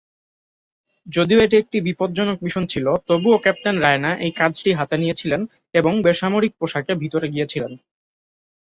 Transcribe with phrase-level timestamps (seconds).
[1.07, 5.41] যদিও এটি একটি বিপজ্জনক মিশন ছিল, তবুও ক্যাপ্টেন রায়না এই কাজটি হাতে নিয়েছিলেন
[5.73, 7.71] এবং বেসামরিক পোশাকে ভিতরে গিয়েছিলেন।